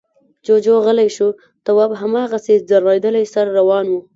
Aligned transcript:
جُوجُو 0.45 0.75
غلی 0.85 1.09
شو. 1.15 1.27
تواب 1.65 1.91
هماغسې 2.01 2.53
ځړېدلی 2.69 3.25
سر 3.33 3.45
روان 3.57 3.85
و. 3.89 3.93